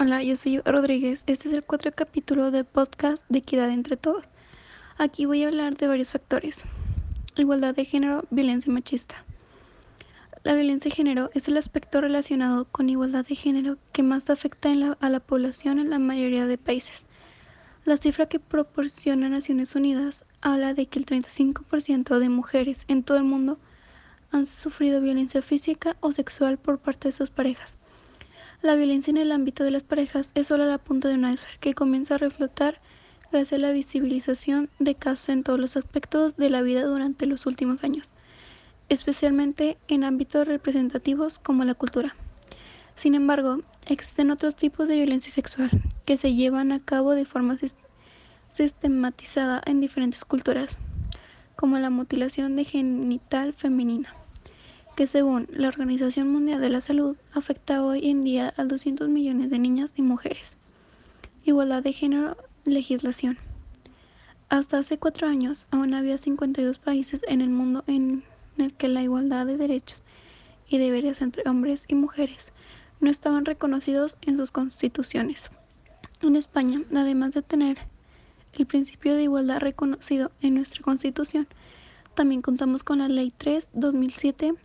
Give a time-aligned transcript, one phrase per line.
[0.00, 1.24] Hola, yo soy Rodríguez.
[1.26, 4.24] Este es el cuarto capítulo del podcast de Equidad entre Todos.
[4.96, 6.60] Aquí voy a hablar de varios factores.
[7.36, 9.24] Igualdad de género, violencia machista.
[10.44, 14.70] La violencia de género es el aspecto relacionado con igualdad de género que más afecta
[15.00, 17.04] a la población en la mayoría de países.
[17.84, 23.16] La cifra que proporciona Naciones Unidas habla de que el 35% de mujeres en todo
[23.16, 23.58] el mundo
[24.30, 27.78] han sufrido violencia física o sexual por parte de sus parejas.
[28.60, 31.60] La violencia en el ámbito de las parejas es solo la punta de un iceberg
[31.60, 32.80] que comienza a reflotar
[33.30, 37.46] gracias a la visibilización de casos en todos los aspectos de la vida durante los
[37.46, 38.10] últimos años,
[38.88, 42.16] especialmente en ámbitos representativos como la cultura.
[42.96, 45.70] Sin embargo, existen otros tipos de violencia sexual
[46.04, 47.56] que se llevan a cabo de forma
[48.52, 50.78] sistematizada en diferentes culturas,
[51.54, 54.17] como la mutilación de genital femenina
[54.98, 59.48] que según la Organización Mundial de la Salud afecta hoy en día a 200 millones
[59.48, 60.56] de niñas y mujeres.
[61.44, 63.38] Igualdad de género, legislación.
[64.48, 68.24] Hasta hace cuatro años aún había 52 países en el mundo en
[68.56, 70.02] el que la igualdad de derechos
[70.68, 72.50] y deberes entre hombres y mujeres
[72.98, 75.48] no estaban reconocidos en sus constituciones.
[76.22, 77.78] En España, además de tener
[78.52, 81.46] el principio de igualdad reconocido en nuestra constitución,
[82.16, 84.56] también contamos con la Ley 3-2007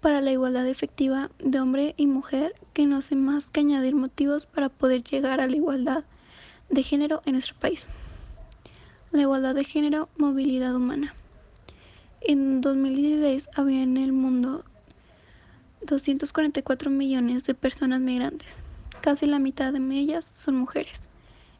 [0.00, 4.46] para la igualdad efectiva de hombre y mujer que no hace más que añadir motivos
[4.46, 6.04] para poder llegar a la igualdad
[6.70, 7.86] de género en nuestro país.
[9.12, 11.14] La igualdad de género, movilidad humana.
[12.20, 14.64] En 2016 había en el mundo
[15.82, 18.48] 244 millones de personas migrantes.
[19.00, 21.02] Casi la mitad de ellas son mujeres.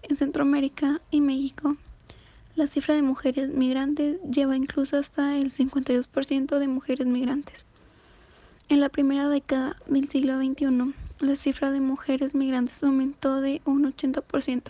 [0.03, 1.77] En Centroamérica y México,
[2.55, 7.65] la cifra de mujeres migrantes lleva incluso hasta el 52% de mujeres migrantes.
[8.71, 13.93] En la primera década del siglo XXI, la cifra de mujeres migrantes aumentó de un
[13.93, 14.63] 80%,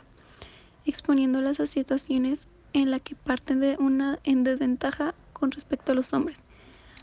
[0.86, 6.14] exponiéndolas a situaciones en las que parten de una en desventaja con respecto a los
[6.14, 6.38] hombres.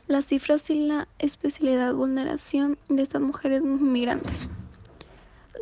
[0.08, 4.50] Las cifras y la especialidad vulneración de estas mujeres migrantes.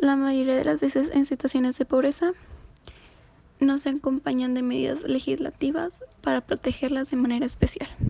[0.00, 2.32] La mayoría de las veces en situaciones de pobreza
[3.60, 7.90] no se acompañan de medidas legislativas para protegerlas de manera especial.